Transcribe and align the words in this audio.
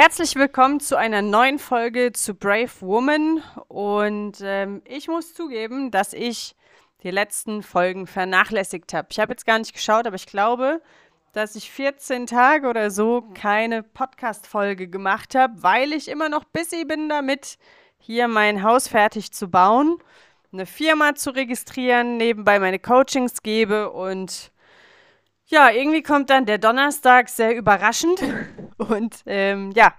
Herzlich 0.00 0.36
willkommen 0.36 0.78
zu 0.78 0.96
einer 0.96 1.22
neuen 1.22 1.58
Folge 1.58 2.12
zu 2.12 2.32
Brave 2.34 2.70
Woman. 2.78 3.42
Und 3.66 4.38
ähm, 4.44 4.80
ich 4.84 5.08
muss 5.08 5.34
zugeben, 5.34 5.90
dass 5.90 6.12
ich 6.12 6.54
die 7.02 7.10
letzten 7.10 7.64
Folgen 7.64 8.06
vernachlässigt 8.06 8.94
habe. 8.94 9.08
Ich 9.10 9.18
habe 9.18 9.32
jetzt 9.32 9.44
gar 9.44 9.58
nicht 9.58 9.72
geschaut, 9.72 10.06
aber 10.06 10.14
ich 10.14 10.26
glaube, 10.26 10.80
dass 11.32 11.56
ich 11.56 11.72
14 11.72 12.28
Tage 12.28 12.68
oder 12.68 12.92
so 12.92 13.24
keine 13.34 13.82
Podcast-Folge 13.82 14.86
gemacht 14.86 15.34
habe, 15.34 15.64
weil 15.64 15.92
ich 15.92 16.06
immer 16.06 16.28
noch 16.28 16.44
busy 16.44 16.84
bin 16.84 17.08
damit, 17.08 17.58
hier 17.98 18.28
mein 18.28 18.62
Haus 18.62 18.86
fertig 18.86 19.32
zu 19.32 19.50
bauen, 19.50 19.98
eine 20.52 20.66
Firma 20.66 21.16
zu 21.16 21.30
registrieren, 21.30 22.18
nebenbei 22.18 22.60
meine 22.60 22.78
Coachings 22.78 23.42
gebe 23.42 23.90
und 23.90 24.52
ja, 25.46 25.70
irgendwie 25.70 26.04
kommt 26.04 26.30
dann 26.30 26.46
der 26.46 26.58
Donnerstag 26.58 27.28
sehr 27.28 27.56
überraschend. 27.56 28.22
Und 28.78 29.22
ähm, 29.26 29.72
ja, 29.72 29.92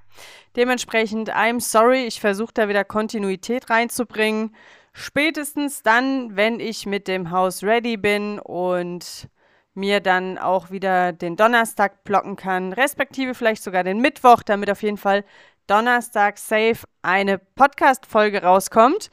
dementsprechend, 0.55 1.31
I'm 1.33 1.59
sorry, 1.59 2.05
ich 2.05 2.19
versuche 2.19 2.53
da 2.53 2.69
wieder 2.69 2.83
Kontinuität 2.83 3.69
reinzubringen. 3.69 4.55
Spätestens 4.93 5.83
dann, 5.83 6.35
wenn 6.35 6.59
ich 6.59 6.85
mit 6.85 7.07
dem 7.07 7.31
Haus 7.31 7.63
ready 7.63 7.97
bin 7.97 8.39
und 8.39 9.29
mir 9.73 9.99
dann 9.99 10.37
auch 10.37 10.71
wieder 10.71 11.13
den 11.13 11.35
Donnerstag 11.35 12.03
blocken 12.03 12.35
kann, 12.35 12.73
respektive 12.73 13.33
vielleicht 13.33 13.63
sogar 13.63 13.83
den 13.83 14.01
Mittwoch, 14.01 14.43
damit 14.43 14.69
auf 14.69 14.81
jeden 14.81 14.97
Fall 14.97 15.23
Donnerstag 15.67 16.37
safe 16.37 16.79
eine 17.01 17.37
Podcast-Folge 17.37 18.41
rauskommt. 18.41 19.09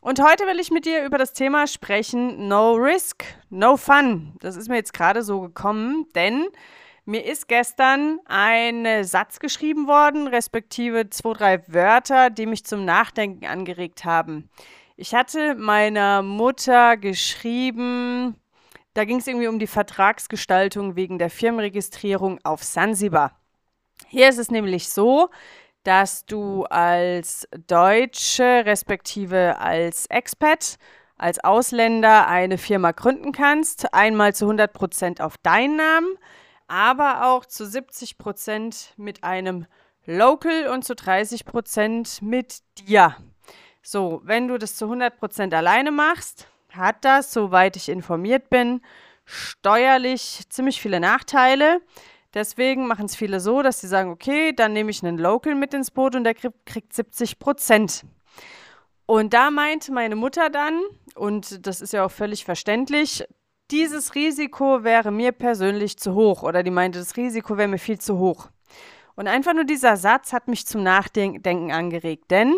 Und 0.00 0.22
heute 0.22 0.44
will 0.44 0.60
ich 0.60 0.70
mit 0.70 0.84
dir 0.84 1.04
über 1.06 1.16
das 1.16 1.32
Thema 1.32 1.66
sprechen, 1.66 2.46
No 2.46 2.74
Risk, 2.74 3.24
No 3.48 3.78
Fun. 3.78 4.34
Das 4.40 4.54
ist 4.56 4.68
mir 4.68 4.76
jetzt 4.76 4.92
gerade 4.92 5.22
so 5.22 5.40
gekommen, 5.40 6.06
denn 6.14 6.46
mir 7.04 7.24
ist 7.24 7.48
gestern 7.48 8.18
ein 8.26 9.04
Satz 9.04 9.38
geschrieben 9.38 9.86
worden, 9.86 10.26
respektive 10.26 11.10
zwei, 11.10 11.32
drei 11.34 11.64
Wörter, 11.68 12.30
die 12.30 12.46
mich 12.46 12.64
zum 12.64 12.84
Nachdenken 12.84 13.46
angeregt 13.46 14.04
haben. 14.04 14.48
Ich 14.96 15.14
hatte 15.14 15.54
meiner 15.56 16.22
Mutter 16.22 16.96
geschrieben, 16.96 18.36
da 18.94 19.04
ging 19.04 19.18
es 19.18 19.26
irgendwie 19.26 19.48
um 19.48 19.58
die 19.58 19.66
Vertragsgestaltung 19.66 20.94
wegen 20.94 21.18
der 21.18 21.30
Firmenregistrierung 21.30 22.38
auf 22.44 22.62
Sansibar. 22.62 23.40
Hier 24.06 24.28
ist 24.28 24.38
es 24.38 24.50
nämlich 24.50 24.88
so, 24.88 25.30
dass 25.82 26.24
du 26.24 26.64
als 26.64 27.48
Deutsche 27.66 28.62
respektive 28.64 29.58
als 29.58 30.06
Expat, 30.06 30.76
als 31.18 31.42
Ausländer 31.42 32.28
eine 32.28 32.56
Firma 32.56 32.92
gründen 32.92 33.32
kannst. 33.32 33.92
Einmal 33.92 34.34
zu 34.34 34.46
100 34.46 34.72
Prozent 34.72 35.20
auf 35.20 35.36
deinen 35.38 35.76
Namen, 35.76 36.16
aber 36.66 37.26
auch 37.26 37.44
zu 37.44 37.66
70 37.66 38.18
Prozent 38.18 38.94
mit 38.96 39.24
einem 39.24 39.66
Local 40.06 40.68
und 40.68 40.84
zu 40.84 40.94
30 40.94 41.44
Prozent 41.44 42.20
mit 42.22 42.58
dir. 42.78 43.16
So, 43.82 44.20
wenn 44.24 44.48
du 44.48 44.58
das 44.58 44.76
zu 44.76 44.86
100 44.86 45.18
Prozent 45.18 45.54
alleine 45.54 45.90
machst, 45.90 46.48
hat 46.70 47.04
das, 47.04 47.32
soweit 47.32 47.76
ich 47.76 47.88
informiert 47.88 48.50
bin, 48.50 48.80
steuerlich 49.24 50.42
ziemlich 50.48 50.80
viele 50.80 51.00
Nachteile. 51.00 51.80
Deswegen 52.34 52.86
machen 52.86 53.06
es 53.06 53.14
viele 53.14 53.40
so, 53.40 53.62
dass 53.62 53.80
sie 53.80 53.86
sagen, 53.86 54.10
okay, 54.10 54.52
dann 54.52 54.72
nehme 54.72 54.90
ich 54.90 55.02
einen 55.02 55.18
Local 55.18 55.54
mit 55.54 55.72
ins 55.72 55.90
Boot 55.90 56.16
und 56.16 56.24
der 56.24 56.34
kriegt 56.34 56.92
70 56.92 57.38
Prozent. 57.38 58.04
Und 59.06 59.34
da 59.34 59.50
meinte 59.50 59.92
meine 59.92 60.16
Mutter 60.16 60.50
dann, 60.50 60.80
und 61.14 61.66
das 61.66 61.80
ist 61.80 61.92
ja 61.92 62.04
auch 62.04 62.10
völlig 62.10 62.44
verständlich, 62.44 63.24
dieses 63.70 64.14
Risiko 64.14 64.84
wäre 64.84 65.10
mir 65.10 65.32
persönlich 65.32 65.98
zu 65.98 66.14
hoch. 66.14 66.42
Oder 66.42 66.62
die 66.62 66.70
meinte, 66.70 66.98
das 66.98 67.16
Risiko 67.16 67.56
wäre 67.56 67.68
mir 67.68 67.78
viel 67.78 67.98
zu 67.98 68.18
hoch. 68.18 68.48
Und 69.16 69.28
einfach 69.28 69.54
nur 69.54 69.64
dieser 69.64 69.96
Satz 69.96 70.32
hat 70.32 70.48
mich 70.48 70.66
zum 70.66 70.82
Nachdenken 70.82 71.72
angeregt. 71.72 72.30
Denn 72.30 72.54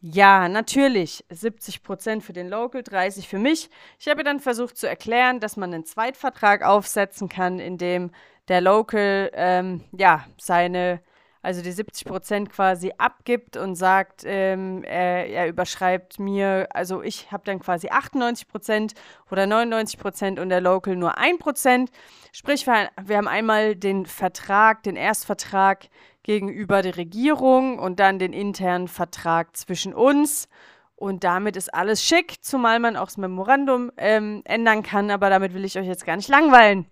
ja, 0.00 0.48
natürlich. 0.48 1.24
70 1.30 1.84
Prozent 1.84 2.24
für 2.24 2.32
den 2.32 2.48
Local, 2.48 2.82
30 2.82 3.28
für 3.28 3.38
mich. 3.38 3.70
Ich 4.00 4.08
habe 4.08 4.24
dann 4.24 4.40
versucht 4.40 4.76
zu 4.76 4.88
erklären, 4.88 5.38
dass 5.38 5.56
man 5.56 5.72
einen 5.72 5.84
Zweitvertrag 5.84 6.62
aufsetzen 6.62 7.28
kann, 7.28 7.60
in 7.60 7.78
dem 7.78 8.10
der 8.48 8.60
Local 8.60 9.30
ähm, 9.34 9.84
ja 9.96 10.26
seine 10.40 11.00
also 11.42 11.60
die 11.60 11.72
70 11.72 12.04
Prozent 12.04 12.50
quasi 12.50 12.92
abgibt 12.96 13.56
und 13.56 13.74
sagt, 13.74 14.22
ähm, 14.24 14.84
er, 14.84 15.26
er, 15.28 15.48
überschreibt 15.48 16.20
mir, 16.20 16.68
also 16.72 17.02
ich 17.02 17.32
habe 17.32 17.42
dann 17.44 17.58
quasi 17.58 17.88
98 17.88 18.46
Prozent 18.46 18.94
oder 19.30 19.46
99 19.46 19.98
Prozent 19.98 20.38
und 20.38 20.48
der 20.48 20.60
Local 20.60 20.94
nur 20.94 21.18
1 21.18 21.40
Prozent. 21.40 21.90
Sprich, 22.32 22.66
wir, 22.66 23.16
haben 23.16 23.28
einmal 23.28 23.74
den 23.74 24.06
Vertrag, 24.06 24.84
den 24.84 24.96
Erstvertrag 24.96 25.88
gegenüber 26.22 26.80
der 26.82 26.96
Regierung 26.96 27.80
und 27.80 27.98
dann 27.98 28.20
den 28.20 28.32
internen 28.32 28.86
Vertrag 28.86 29.56
zwischen 29.56 29.92
uns. 29.92 30.48
Und 30.94 31.24
damit 31.24 31.56
ist 31.56 31.74
alles 31.74 32.04
schick, 32.04 32.36
zumal 32.44 32.78
man 32.78 32.96
auch 32.96 33.06
das 33.06 33.16
Memorandum 33.16 33.90
ähm, 33.96 34.42
ändern 34.44 34.84
kann, 34.84 35.10
aber 35.10 35.30
damit 35.30 35.52
will 35.52 35.64
ich 35.64 35.76
euch 35.76 35.86
jetzt 35.88 36.06
gar 36.06 36.14
nicht 36.14 36.28
langweilen. 36.28 36.86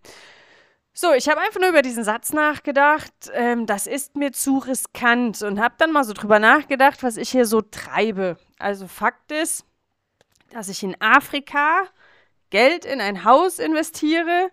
So, 0.93 1.13
ich 1.13 1.29
habe 1.29 1.41
einfach 1.41 1.61
nur 1.61 1.71
über 1.71 1.83
diesen 1.83 2.05
Satz 2.05 2.33
nachgedacht. 2.33 3.13
Ähm, 3.33 3.67
das 3.67 3.87
ist 3.87 4.17
mir 4.17 4.33
zu 4.33 4.59
riskant 4.59 5.41
und 5.43 5.61
habe 5.61 5.75
dann 5.79 5.93
mal 5.93 6.05
so 6.05 6.13
drüber 6.13 6.39
nachgedacht, 6.39 7.03
was 7.03 7.17
ich 7.17 7.31
hier 7.31 7.47
so 7.47 7.61
treibe. 7.61 8.37
Also 8.59 8.89
Fakt 8.89 9.31
ist, 9.31 9.65
dass 10.51 10.69
ich 10.69 10.83
in 10.83 11.01
Afrika 11.01 11.85
Geld 12.51 12.85
in 12.85 13.01
ein 13.01 13.25
Haus 13.25 13.61
investiere, 13.61 14.51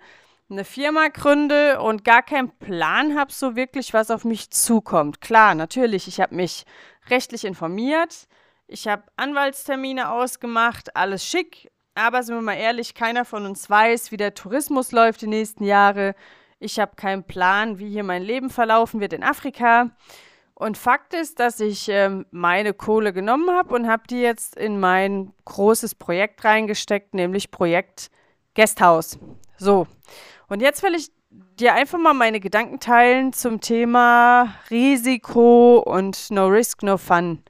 eine 0.50 0.64
Firma 0.64 1.08
gründe 1.10 1.82
und 1.82 2.06
gar 2.06 2.22
keinen 2.22 2.52
Plan 2.58 3.18
habe, 3.18 3.34
so 3.34 3.56
wirklich, 3.56 3.94
was 3.94 4.12
auf 4.12 4.24
mich 4.24 4.52
zukommt. 4.52 5.20
Klar, 5.20 5.56
natürlich, 5.56 6.08
ich 6.08 6.22
habe 6.22 6.36
mich 6.36 6.66
rechtlich 7.10 7.44
informiert, 7.44 8.28
ich 8.68 8.88
habe 8.88 9.04
Anwaltstermine 9.16 10.12
ausgemacht, 10.12 10.96
alles 10.96 11.26
schick, 11.26 11.72
aber 11.98 12.24
sind 12.24 12.36
wir 12.36 12.42
mal 12.42 12.54
ehrlich, 12.58 12.94
keiner 12.94 13.26
von 13.26 13.46
uns 13.46 13.70
weiß, 13.70 14.12
wie 14.12 14.18
der 14.18 14.34
Tourismus 14.34 14.92
läuft 14.92 15.22
die 15.22 15.28
nächsten 15.28 15.64
Jahre. 15.64 16.16
Ich 16.60 16.80
habe 16.80 16.96
keinen 16.96 17.24
Plan, 17.24 17.80
wie 17.80 17.90
hier 17.90 18.04
mein 18.04 18.24
Leben 18.24 18.50
verlaufen 18.50 19.00
wird 19.00 19.14
in 19.14 19.24
Afrika. 19.24 19.90
Und 20.54 20.78
Fakt 20.78 21.14
ist, 21.14 21.40
dass 21.40 21.60
ich 21.60 21.88
ähm, 21.90 22.26
meine 22.32 22.74
Kohle 22.74 23.14
genommen 23.14 23.52
habe 23.52 23.76
und 23.76 23.88
habe 23.88 24.04
die 24.10 24.22
jetzt 24.22 24.56
in 24.56 24.80
mein 24.80 25.34
großes 25.46 25.96
Projekt 25.96 26.44
reingesteckt, 26.44 27.14
nämlich 27.14 27.52
Projekt 27.52 28.10
Guesthouse. 28.56 29.20
So. 29.58 29.86
Und 30.48 30.62
jetzt 30.62 30.82
will 30.82 30.96
ich 30.96 31.12
dir 31.60 31.74
einfach 31.74 32.00
mal 32.00 32.14
meine 32.14 32.40
Gedanken 32.40 32.80
teilen 32.80 33.34
zum 33.34 33.62
Thema 33.62 34.56
Risiko 34.70 35.80
und 35.80 36.32
No 36.32 36.48
Risk, 36.48 36.84
No 36.84 36.98
Fun. 36.98 37.44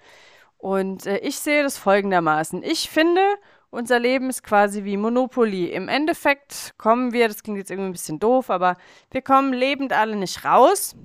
Und 0.57 1.05
äh, 1.05 1.19
ich 1.19 1.39
sehe 1.39 1.63
das 1.63 1.77
folgendermaßen. 1.77 2.63
Ich 2.63 2.89
finde, 2.89 3.21
unser 3.69 3.99
Leben 3.99 4.29
ist 4.29 4.43
quasi 4.43 4.83
wie 4.83 4.97
Monopoly. 4.97 5.67
Im 5.67 5.89
Endeffekt 5.89 6.73
kommen 6.77 7.11
wir, 7.11 7.27
das 7.27 7.43
klingt 7.43 7.57
jetzt 7.57 7.71
irgendwie 7.71 7.89
ein 7.89 7.93
bisschen 7.93 8.19
doof, 8.19 8.49
aber 8.49 8.77
wir 9.11 9.21
kommen 9.21 9.53
lebend 9.53 9.93
alle 9.93 10.15
nicht 10.15 10.45
raus. 10.45 10.95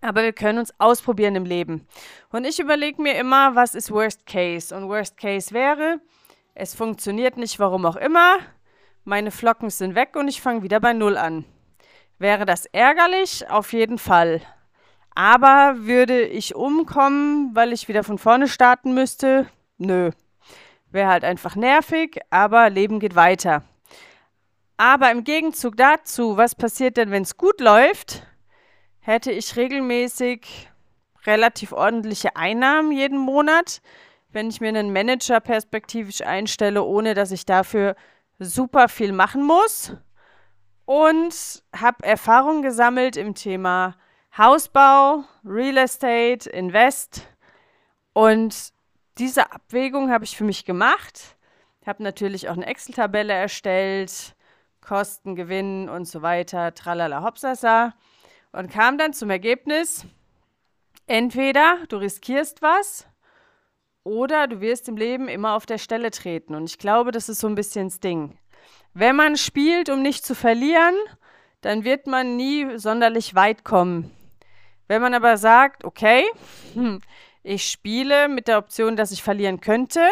Aber 0.00 0.22
wir 0.22 0.32
können 0.32 0.58
uns 0.58 0.72
ausprobieren 0.78 1.36
im 1.36 1.44
Leben. 1.44 1.86
Und 2.30 2.44
ich 2.44 2.58
überlege 2.58 3.00
mir 3.00 3.14
immer, 3.14 3.54
was 3.54 3.76
ist 3.76 3.92
Worst 3.92 4.26
Case? 4.26 4.74
Und 4.74 4.88
Worst 4.88 5.16
Case 5.16 5.52
wäre, 5.52 6.00
es 6.54 6.74
funktioniert 6.74 7.36
nicht, 7.36 7.58
warum 7.60 7.86
auch 7.86 7.96
immer. 7.96 8.38
Meine 9.04 9.30
Flocken 9.30 9.70
sind 9.70 9.94
weg 9.94 10.16
und 10.16 10.28
ich 10.28 10.40
fange 10.40 10.62
wieder 10.62 10.80
bei 10.80 10.92
Null 10.92 11.16
an. 11.16 11.44
Wäre 12.18 12.46
das 12.46 12.66
ärgerlich? 12.66 13.48
Auf 13.48 13.72
jeden 13.72 13.98
Fall. 13.98 14.40
Aber 15.14 15.74
würde 15.78 16.22
ich 16.22 16.54
umkommen, 16.54 17.50
weil 17.54 17.72
ich 17.72 17.88
wieder 17.88 18.04
von 18.04 18.18
vorne 18.18 18.48
starten 18.48 18.94
müsste? 18.94 19.46
Nö. 19.78 20.10
Wäre 20.92 21.08
halt 21.08 21.24
einfach 21.24 21.56
nervig, 21.56 22.20
aber 22.30 22.70
Leben 22.70 23.00
geht 23.00 23.16
weiter. 23.16 23.62
Aber 24.76 25.10
im 25.10 25.24
Gegenzug 25.24 25.76
dazu, 25.76 26.36
was 26.36 26.54
passiert 26.54 26.96
denn, 26.96 27.10
wenn 27.10 27.22
es 27.22 27.36
gut 27.36 27.60
läuft, 27.60 28.26
hätte 29.00 29.32
ich 29.32 29.56
regelmäßig 29.56 30.68
relativ 31.24 31.72
ordentliche 31.72 32.36
Einnahmen 32.36 32.92
jeden 32.92 33.18
Monat, 33.18 33.80
wenn 34.30 34.48
ich 34.48 34.60
mir 34.60 34.68
einen 34.68 34.92
Manager 34.92 35.40
perspektivisch 35.40 36.22
einstelle, 36.22 36.82
ohne 36.82 37.14
dass 37.14 37.30
ich 37.30 37.46
dafür 37.46 37.96
super 38.38 38.88
viel 38.88 39.12
machen 39.12 39.44
muss. 39.44 39.94
Und 40.84 41.62
habe 41.74 42.04
Erfahrung 42.04 42.60
gesammelt 42.62 43.16
im 43.16 43.34
Thema 43.34 43.96
Hausbau, 44.36 45.24
Real 45.44 45.78
Estate, 45.78 46.50
Invest. 46.50 47.26
Und 48.12 48.72
diese 49.18 49.52
Abwägung 49.52 50.10
habe 50.10 50.24
ich 50.24 50.36
für 50.36 50.44
mich 50.44 50.64
gemacht. 50.64 51.36
Habe 51.86 52.02
natürlich 52.02 52.48
auch 52.48 52.54
eine 52.54 52.66
Excel-Tabelle 52.66 53.32
erstellt, 53.32 54.34
Kosten, 54.80 55.34
Gewinn 55.36 55.88
und 55.88 56.06
so 56.06 56.22
weiter, 56.22 56.74
tralala 56.74 57.22
hopsasa. 57.22 57.94
Und 58.52 58.70
kam 58.70 58.98
dann 58.98 59.12
zum 59.12 59.30
Ergebnis, 59.30 60.04
entweder 61.06 61.78
du 61.88 61.96
riskierst 61.96 62.62
was 62.62 63.06
oder 64.04 64.46
du 64.46 64.60
wirst 64.60 64.88
im 64.88 64.96
Leben 64.96 65.28
immer 65.28 65.54
auf 65.54 65.66
der 65.66 65.78
Stelle 65.78 66.10
treten. 66.10 66.54
Und 66.54 66.64
ich 66.64 66.78
glaube, 66.78 67.12
das 67.12 67.28
ist 67.28 67.40
so 67.40 67.46
ein 67.46 67.54
bisschen 67.54 67.88
das 67.88 68.00
Ding. 68.00 68.38
Wenn 68.94 69.16
man 69.16 69.36
spielt, 69.36 69.88
um 69.88 70.02
nicht 70.02 70.24
zu 70.24 70.34
verlieren, 70.34 70.94
dann 71.62 71.84
wird 71.84 72.06
man 72.06 72.36
nie 72.36 72.78
sonderlich 72.78 73.34
weit 73.34 73.64
kommen. 73.64 74.10
Wenn 74.88 75.00
man 75.00 75.14
aber 75.14 75.38
sagt, 75.38 75.84
okay, 75.84 76.24
hm, 76.74 77.00
ich 77.42 77.70
spiele 77.70 78.28
mit 78.28 78.48
der 78.48 78.58
Option, 78.58 78.96
dass 78.96 79.10
ich 79.10 79.22
verlieren 79.22 79.60
könnte, 79.60 80.06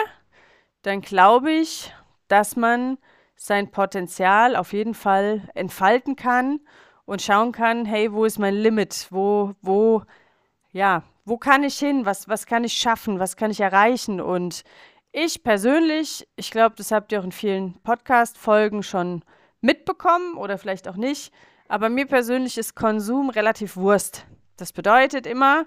dann 0.82 1.00
glaube 1.00 1.52
ich, 1.52 1.92
dass 2.28 2.56
man 2.56 2.98
sein 3.36 3.70
Potenzial 3.70 4.56
auf 4.56 4.72
jeden 4.72 4.94
Fall 4.94 5.48
entfalten 5.54 6.16
kann 6.16 6.60
und 7.04 7.22
schauen 7.22 7.52
kann, 7.52 7.84
hey, 7.86 8.12
wo 8.12 8.24
ist 8.24 8.38
mein 8.38 8.54
Limit? 8.54 9.08
Wo, 9.10 9.54
wo, 9.62 10.02
ja, 10.72 11.02
wo 11.24 11.38
kann 11.38 11.64
ich 11.64 11.78
hin? 11.78 12.06
Was, 12.06 12.28
was 12.28 12.46
kann 12.46 12.64
ich 12.64 12.74
schaffen? 12.74 13.18
Was 13.18 13.36
kann 13.36 13.50
ich 13.50 13.60
erreichen? 13.60 14.20
Und 14.20 14.62
ich 15.12 15.42
persönlich, 15.42 16.28
ich 16.36 16.50
glaube, 16.50 16.76
das 16.76 16.92
habt 16.92 17.12
ihr 17.12 17.20
auch 17.20 17.24
in 17.24 17.32
vielen 17.32 17.80
Podcast-Folgen 17.82 18.82
schon 18.82 19.24
mitbekommen 19.60 20.36
oder 20.36 20.58
vielleicht 20.58 20.86
auch 20.88 20.96
nicht, 20.96 21.32
aber 21.68 21.88
mir 21.88 22.06
persönlich 22.06 22.58
ist 22.58 22.74
Konsum 22.74 23.30
relativ 23.30 23.76
Wurst. 23.76 24.26
Das 24.56 24.72
bedeutet 24.72 25.26
immer, 25.26 25.66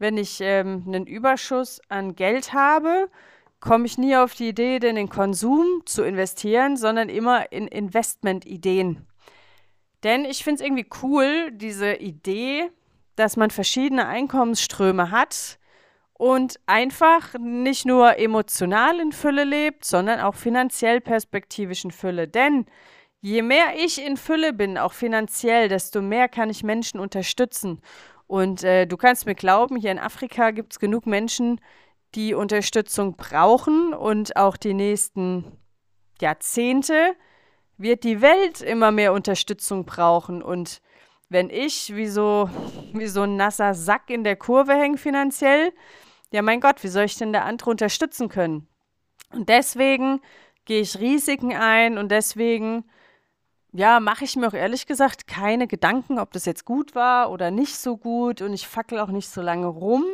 wenn 0.00 0.16
ich 0.16 0.40
ähm, 0.40 0.84
einen 0.86 1.06
Überschuss 1.06 1.80
an 1.88 2.16
Geld 2.16 2.52
habe, 2.52 3.08
komme 3.60 3.86
ich 3.86 3.98
nie 3.98 4.16
auf 4.16 4.34
die 4.34 4.48
Idee, 4.48 4.76
in 4.76 4.96
den 4.96 5.10
Konsum 5.10 5.82
zu 5.84 6.02
investieren, 6.02 6.76
sondern 6.76 7.08
immer 7.08 7.52
in 7.52 7.68
Investmentideen. 7.68 9.06
Denn 10.02 10.24
ich 10.24 10.42
finde 10.42 10.62
es 10.62 10.66
irgendwie 10.66 10.88
cool, 11.02 11.50
diese 11.52 11.94
Idee, 11.94 12.70
dass 13.16 13.36
man 13.36 13.50
verschiedene 13.50 14.06
Einkommensströme 14.06 15.10
hat 15.10 15.58
und 16.14 16.58
einfach 16.64 17.34
nicht 17.38 17.84
nur 17.84 18.18
emotional 18.18 19.00
in 19.00 19.12
Fülle 19.12 19.44
lebt, 19.44 19.84
sondern 19.84 20.20
auch 20.20 20.34
finanziell 20.34 21.02
perspektivisch 21.02 21.84
in 21.84 21.90
Fülle. 21.90 22.26
Denn 22.26 22.64
je 23.20 23.42
mehr 23.42 23.74
ich 23.76 24.02
in 24.02 24.16
Fülle 24.16 24.54
bin, 24.54 24.78
auch 24.78 24.94
finanziell, 24.94 25.68
desto 25.68 26.00
mehr 26.00 26.28
kann 26.28 26.48
ich 26.48 26.64
Menschen 26.64 26.98
unterstützen. 26.98 27.82
Und 28.30 28.62
äh, 28.62 28.86
du 28.86 28.96
kannst 28.96 29.26
mir 29.26 29.34
glauben, 29.34 29.74
hier 29.74 29.90
in 29.90 29.98
Afrika 29.98 30.52
gibt 30.52 30.74
es 30.74 30.78
genug 30.78 31.04
Menschen, 31.04 31.60
die 32.14 32.32
Unterstützung 32.32 33.16
brauchen 33.16 33.92
und 33.92 34.36
auch 34.36 34.56
die 34.56 34.72
nächsten 34.72 35.44
Jahrzehnte 36.20 37.16
wird 37.76 38.04
die 38.04 38.20
Welt 38.20 38.60
immer 38.60 38.92
mehr 38.92 39.14
Unterstützung 39.14 39.84
brauchen. 39.84 40.42
Und 40.42 40.80
wenn 41.28 41.50
ich 41.50 41.96
wie 41.96 42.06
so, 42.06 42.48
wie 42.92 43.08
so 43.08 43.22
ein 43.22 43.34
nasser 43.34 43.74
Sack 43.74 44.10
in 44.10 44.22
der 44.22 44.36
Kurve 44.36 44.74
hänge 44.74 44.96
finanziell, 44.96 45.72
ja 46.30 46.40
mein 46.42 46.60
Gott, 46.60 46.84
wie 46.84 46.88
soll 46.88 47.06
ich 47.06 47.18
denn 47.18 47.32
der 47.32 47.46
andere 47.46 47.70
unterstützen 47.70 48.28
können? 48.28 48.68
Und 49.32 49.48
deswegen 49.48 50.20
gehe 50.66 50.82
ich 50.82 51.00
Risiken 51.00 51.52
ein 51.52 51.98
und 51.98 52.12
deswegen, 52.12 52.84
ja, 53.72 54.00
mache 54.00 54.24
ich 54.24 54.36
mir 54.36 54.48
auch 54.48 54.54
ehrlich 54.54 54.86
gesagt 54.86 55.26
keine 55.26 55.66
Gedanken, 55.66 56.18
ob 56.18 56.32
das 56.32 56.44
jetzt 56.44 56.64
gut 56.64 56.94
war 56.94 57.30
oder 57.30 57.50
nicht 57.50 57.76
so 57.76 57.96
gut 57.96 58.42
und 58.42 58.52
ich 58.52 58.66
fackel 58.66 58.98
auch 58.98 59.08
nicht 59.08 59.30
so 59.30 59.42
lange 59.42 59.66
rum, 59.66 60.04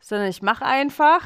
sondern 0.00 0.28
ich 0.28 0.42
mache 0.42 0.64
einfach, 0.64 1.22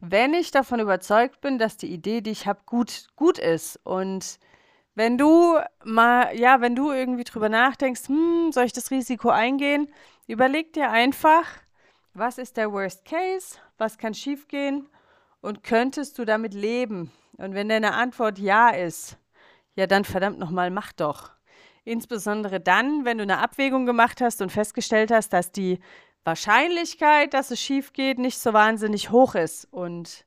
wenn 0.00 0.34
ich 0.34 0.50
davon 0.50 0.80
überzeugt 0.80 1.40
bin, 1.40 1.58
dass 1.58 1.76
die 1.76 1.92
Idee, 1.92 2.20
die 2.20 2.30
ich 2.30 2.46
habe, 2.46 2.60
gut, 2.66 3.08
gut 3.16 3.38
ist. 3.38 3.80
Und 3.84 4.38
wenn 4.94 5.18
du 5.18 5.58
mal, 5.84 6.36
ja, 6.36 6.60
wenn 6.60 6.76
du 6.76 6.90
irgendwie 6.90 7.24
drüber 7.24 7.48
nachdenkst, 7.48 8.08
hm, 8.08 8.52
soll 8.52 8.64
ich 8.64 8.72
das 8.72 8.90
Risiko 8.90 9.30
eingehen, 9.30 9.88
überleg 10.26 10.72
dir 10.72 10.90
einfach, 10.90 11.44
was 12.14 12.38
ist 12.38 12.56
der 12.56 12.72
Worst 12.72 13.04
Case, 13.04 13.58
was 13.76 13.98
kann 13.98 14.14
schiefgehen 14.14 14.88
und 15.40 15.62
könntest 15.62 16.18
du 16.18 16.24
damit 16.24 16.54
leben? 16.54 17.10
Und 17.36 17.54
wenn 17.54 17.68
deine 17.68 17.94
Antwort 17.94 18.38
ja 18.38 18.70
ist, 18.70 19.18
ja 19.74 19.86
dann 19.86 20.04
verdammt 20.04 20.38
nochmal, 20.38 20.70
mach 20.70 20.92
doch. 20.92 21.30
Insbesondere 21.84 22.60
dann, 22.60 23.04
wenn 23.04 23.18
du 23.18 23.22
eine 23.22 23.38
Abwägung 23.38 23.84
gemacht 23.86 24.20
hast 24.20 24.40
und 24.40 24.50
festgestellt 24.50 25.10
hast, 25.10 25.32
dass 25.32 25.52
die 25.52 25.80
Wahrscheinlichkeit, 26.24 27.34
dass 27.34 27.50
es 27.50 27.60
schief 27.60 27.92
geht, 27.92 28.18
nicht 28.18 28.38
so 28.38 28.52
wahnsinnig 28.52 29.10
hoch 29.10 29.34
ist. 29.34 29.66
Und 29.70 30.24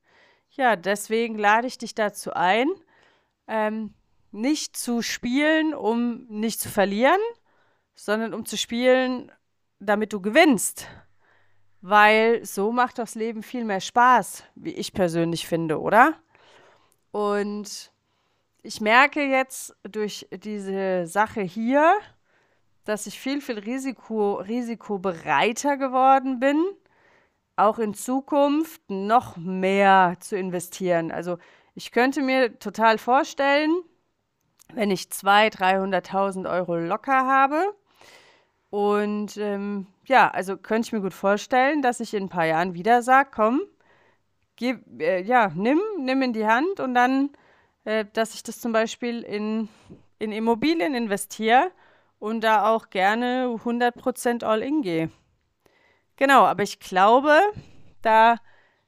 ja, 0.52 0.76
deswegen 0.76 1.38
lade 1.38 1.68
ich 1.68 1.78
dich 1.78 1.96
dazu 1.96 2.34
ein, 2.34 2.68
ähm, 3.48 3.94
nicht 4.32 4.78
zu 4.78 5.02
spielen, 5.02 5.74
um 5.74 6.28
nicht 6.28 6.60
zu 6.60 6.70
verlieren, 6.70 7.20
sondern 7.96 8.34
um 8.34 8.46
zu 8.46 8.58
spielen, 8.58 9.32
damit 9.80 10.14
du 10.14 10.22
gewinnst. 10.22 10.88
Weil 11.82 12.46
so 12.46 12.72
macht 12.72 13.00
das 13.00 13.16
Leben 13.16 13.42
viel 13.42 13.64
mehr 13.66 13.82
Spaß, 13.82 14.44
wie 14.56 14.74
ich 14.74 14.94
persönlich 14.94 15.48
finde, 15.48 15.80
oder? 15.80 16.16
Und 17.12 17.92
ich 18.68 18.82
merke 18.82 19.24
jetzt 19.24 19.74
durch 19.84 20.28
diese 20.30 21.08
Sache 21.08 21.42
hier, 21.42 21.94
dass 22.84 23.08
ich 23.08 23.18
viel, 23.18 23.40
viel 23.40 23.60
Risiko, 23.60 24.36
risikobereiter 24.36 25.78
geworden 25.78 26.42
bin, 26.42 26.62
auch 27.56 27.80
in 27.80 27.94
Zukunft 27.94 28.82
noch 28.90 29.38
mehr 29.38 30.18
zu 30.20 30.36
investieren. 30.38 31.12
Also 31.12 31.38
ich 31.76 31.92
könnte 31.94 32.22
mir 32.22 32.60
total 32.60 32.98
vorstellen, 32.98 33.72
wenn 34.74 34.92
ich 34.92 35.04
200.000, 35.04 36.04
300.000 36.04 36.52
Euro 36.52 36.76
locker 36.76 37.26
habe 37.26 37.74
und 38.70 39.38
ähm, 39.38 39.88
ja, 40.08 40.30
also 40.30 40.58
könnte 40.58 40.88
ich 40.88 40.92
mir 40.92 41.02
gut 41.02 41.14
vorstellen, 41.14 41.82
dass 41.82 42.02
ich 42.02 42.14
in 42.14 42.24
ein 42.24 42.30
paar 42.30 42.46
Jahren 42.46 42.74
wieder 42.74 43.02
sage, 43.02 43.30
komm, 43.34 43.62
gib, 44.58 45.02
äh, 45.02 45.22
ja, 45.22 45.52
nimm, 45.56 45.80
nimm 46.00 46.22
in 46.22 46.34
die 46.34 46.46
Hand 46.46 46.82
und 46.82 46.94
dann, 46.94 47.30
äh, 47.88 48.06
dass 48.12 48.34
ich 48.34 48.44
das 48.44 48.60
zum 48.60 48.74
Beispiel 48.74 49.22
in, 49.22 49.70
in 50.20 50.34
Immobilien 50.34 50.94
investiere 50.94 51.72
und 52.20 52.42
da 52.42 52.68
auch 52.68 52.90
gerne 52.90 53.46
100% 53.64 54.44
All-In 54.44 54.82
gehe. 54.82 55.10
Genau, 56.18 56.44
aber 56.44 56.64
ich 56.64 56.82
glaube, 56.82 57.40
da 58.02 58.40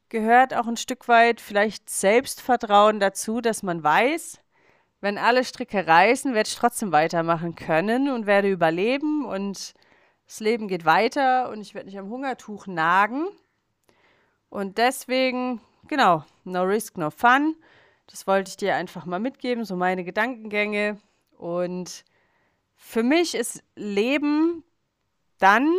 gehört 0.09 0.53
auch 0.53 0.67
ein 0.67 0.75
Stück 0.75 1.07
weit 1.07 1.39
vielleicht 1.39 1.89
Selbstvertrauen 1.89 2.99
dazu, 2.99 3.39
dass 3.39 3.63
man 3.63 3.81
weiß, 3.81 4.41
wenn 4.99 5.17
alle 5.17 5.45
Stricke 5.45 5.87
reißen, 5.87 6.33
werde 6.33 6.49
ich 6.49 6.55
trotzdem 6.55 6.91
weitermachen 6.91 7.55
können 7.55 8.09
und 8.09 8.25
werde 8.25 8.51
überleben 8.51 9.23
und 9.25 9.75
das 10.27 10.41
Leben 10.41 10.67
geht 10.67 10.83
weiter 10.83 11.49
und 11.51 11.61
ich 11.61 11.73
werde 11.73 11.87
nicht 11.87 11.99
am 11.99 12.09
Hungertuch 12.09 12.67
nagen. 12.67 13.27
Und 14.49 14.77
deswegen, 14.77 15.61
genau, 15.87 16.25
no 16.43 16.63
risk, 16.63 16.97
no 16.97 17.09
fun. 17.11 17.55
Das 18.09 18.25
wollte 18.25 18.49
ich 18.49 18.57
dir 18.57 18.75
einfach 18.75 19.05
mal 19.05 19.19
mitgeben, 19.19 19.65
so 19.65 19.75
meine 19.75 20.03
Gedankengänge. 20.03 20.97
Und 21.37 22.03
für 22.75 23.03
mich 23.03 23.35
ist 23.35 23.63
Leben 23.75 24.63
dann 25.37 25.71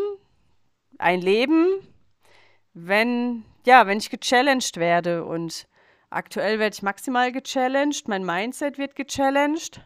ein 0.98 1.20
Leben, 1.20 1.66
wenn, 2.72 3.44
ja, 3.66 3.86
wenn 3.86 3.98
ich 3.98 4.10
gechallenged 4.10 4.76
werde. 4.76 5.24
Und 5.24 5.66
aktuell 6.08 6.58
werde 6.60 6.74
ich 6.74 6.82
maximal 6.82 7.32
gechallenged, 7.32 8.06
mein 8.06 8.24
Mindset 8.24 8.78
wird 8.78 8.94
gechallenged. 8.94 9.80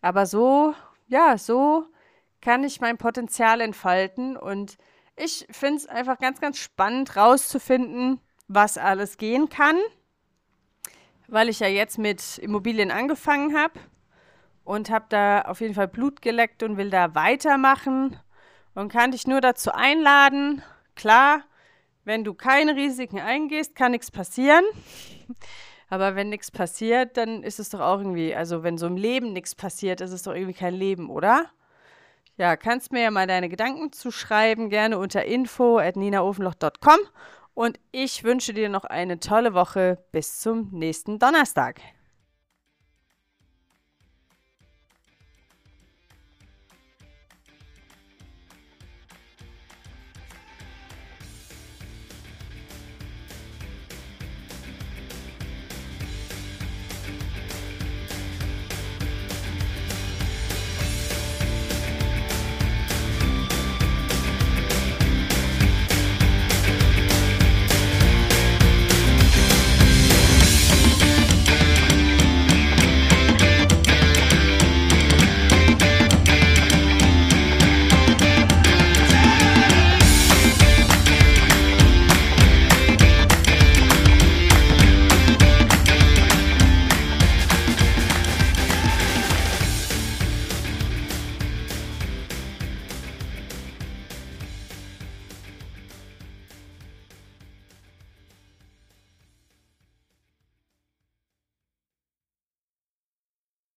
Aber 0.00 0.26
so, 0.26 0.74
ja, 1.08 1.38
so 1.38 1.86
kann 2.40 2.62
ich 2.62 2.80
mein 2.80 2.98
Potenzial 2.98 3.60
entfalten. 3.60 4.36
Und 4.36 4.76
ich 5.16 5.46
finde 5.50 5.78
es 5.78 5.86
einfach 5.86 6.18
ganz, 6.18 6.40
ganz 6.40 6.58
spannend 6.58 7.16
rauszufinden, 7.16 8.20
was 8.46 8.78
alles 8.78 9.16
gehen 9.16 9.48
kann, 9.48 9.78
weil 11.28 11.48
ich 11.48 11.60
ja 11.60 11.68
jetzt 11.68 11.98
mit 11.98 12.38
Immobilien 12.38 12.90
angefangen 12.90 13.56
habe 13.56 13.80
und 14.64 14.90
habe 14.90 15.06
da 15.08 15.42
auf 15.42 15.60
jeden 15.60 15.74
Fall 15.74 15.88
Blut 15.88 16.22
geleckt 16.22 16.62
und 16.62 16.76
will 16.76 16.90
da 16.90 17.14
weitermachen 17.14 18.18
und 18.74 18.90
kann 18.90 19.12
dich 19.12 19.26
nur 19.26 19.40
dazu 19.40 19.72
einladen. 19.72 20.62
Klar, 20.96 21.42
wenn 22.04 22.24
du 22.24 22.34
keine 22.34 22.76
Risiken 22.76 23.18
eingehst, 23.18 23.74
kann 23.74 23.92
nichts 23.92 24.10
passieren. 24.10 24.64
Aber 25.88 26.16
wenn 26.16 26.30
nichts 26.30 26.50
passiert, 26.50 27.16
dann 27.16 27.42
ist 27.42 27.60
es 27.60 27.68
doch 27.68 27.80
auch 27.80 27.98
irgendwie, 27.98 28.34
also 28.34 28.62
wenn 28.62 28.78
so 28.78 28.86
im 28.86 28.96
Leben 28.96 29.32
nichts 29.32 29.54
passiert, 29.54 30.00
ist 30.00 30.12
es 30.12 30.22
doch 30.22 30.34
irgendwie 30.34 30.54
kein 30.54 30.74
Leben, 30.74 31.08
oder? 31.08 31.50
Ja, 32.36 32.56
kannst 32.56 32.90
mir 32.90 33.02
ja 33.02 33.10
mal 33.12 33.28
deine 33.28 33.48
Gedanken 33.48 33.92
zuschreiben, 33.92 34.70
gerne 34.70 34.98
unter 34.98 35.24
info 35.24 35.78
at 35.78 35.94
ninaofenloch.com 35.94 36.98
und 37.54 37.78
ich 37.92 38.24
wünsche 38.24 38.52
dir 38.52 38.68
noch 38.68 38.84
eine 38.84 39.20
tolle 39.20 39.54
Woche 39.54 40.04
bis 40.12 40.40
zum 40.40 40.68
nächsten 40.72 41.18
Donnerstag. 41.18 41.80